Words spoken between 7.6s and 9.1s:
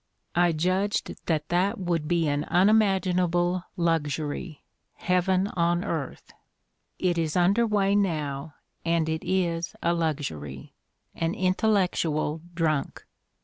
way, now, and